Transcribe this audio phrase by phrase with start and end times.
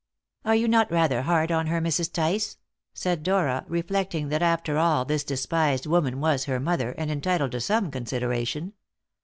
[0.45, 2.11] "Are you not rather hard on her, Mrs.
[2.11, 2.57] Tice?"
[2.91, 7.61] said Dora, reflecting that after all this despised woman was her mother, and entitled to
[7.61, 8.73] some consideration.